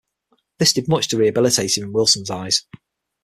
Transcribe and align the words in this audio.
This 0.57 0.73
did 0.73 0.87
much 0.87 1.09
to 1.09 1.17
rehabilitate 1.17 1.77
him 1.77 1.83
in 1.83 1.93
Wilson's 1.93 2.31
eyes. 2.31 2.65